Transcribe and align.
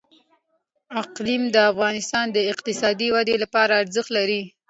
اقلیم 1.01 1.43
د 1.55 1.57
افغانستان 1.71 2.25
د 2.31 2.37
اقتصادي 2.51 3.07
ودې 3.15 3.35
لپاره 3.43 3.73
ارزښت 3.83 4.09
لري. 4.17 4.41